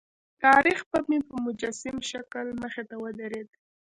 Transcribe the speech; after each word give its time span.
تاریخ 0.43 0.79
مې 1.09 1.19
په 1.29 1.35
مجسم 1.45 1.95
شکل 2.11 2.45
مخې 2.61 2.83
ته 2.89 2.95
ودرېد. 3.03 3.49